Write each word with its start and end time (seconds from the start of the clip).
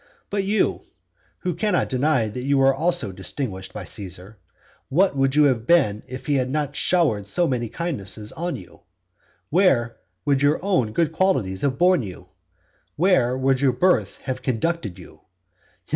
But 0.31 0.43
you, 0.43 0.81
who 1.41 1.53
cannot 1.53 1.87
deny 1.87 2.27
that 2.27 2.41
you 2.41 2.59
also 2.65 3.09
were 3.09 3.13
distinguished 3.13 3.71
by 3.71 3.83
Caesar, 3.83 4.39
what 4.89 5.15
would 5.15 5.35
you 5.35 5.43
have 5.43 5.67
been 5.67 6.01
if 6.07 6.25
he 6.25 6.37
had 6.37 6.49
not 6.49 6.75
showered 6.75 7.27
so 7.27 7.47
many 7.47 7.69
kindnesses 7.69 8.31
on 8.31 8.55
you? 8.55 8.79
Where 9.51 9.97
would 10.25 10.41
your 10.41 10.57
own 10.65 10.91
good 10.93 11.11
qualities 11.11 11.61
have 11.61 11.77
borne 11.77 12.01
you? 12.01 12.29
Where 12.95 13.37
would 13.37 13.61
your 13.61 13.73
birth 13.73 14.17
have 14.23 14.41
conducted 14.41 14.97
you? 14.97 15.21